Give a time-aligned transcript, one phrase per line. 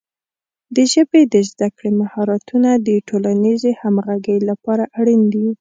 [0.75, 5.45] د ژبې د زده کړې مهارتونه د ټولنیزې همغږۍ لپاره اړین دي.